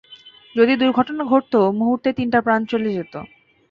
যদি 0.55 0.73
দূর্ঘটনাটা 0.75 1.25
ঘটতো, 1.31 1.59
মুহুর্তেই 1.79 2.17
তিনটা 2.19 2.39
প্রাণ 2.41 2.61
চলে 2.65 2.89
যেতো! 2.97 3.19